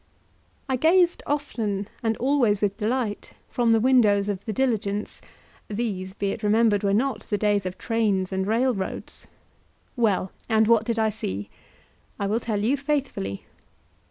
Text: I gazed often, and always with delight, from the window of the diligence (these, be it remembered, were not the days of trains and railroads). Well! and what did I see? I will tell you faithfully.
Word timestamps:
I 0.67 0.77
gazed 0.77 1.21
often, 1.27 1.87
and 2.01 2.17
always 2.17 2.59
with 2.59 2.75
delight, 2.75 3.33
from 3.47 3.71
the 3.71 3.79
window 3.79 4.17
of 4.17 4.45
the 4.45 4.51
diligence 4.51 5.21
(these, 5.67 6.15
be 6.15 6.31
it 6.31 6.41
remembered, 6.41 6.81
were 6.81 6.91
not 6.91 7.19
the 7.19 7.37
days 7.37 7.67
of 7.67 7.77
trains 7.77 8.33
and 8.33 8.47
railroads). 8.47 9.27
Well! 9.95 10.31
and 10.49 10.67
what 10.67 10.85
did 10.85 10.97
I 10.97 11.11
see? 11.11 11.51
I 12.19 12.25
will 12.25 12.39
tell 12.39 12.61
you 12.63 12.77
faithfully. 12.77 13.45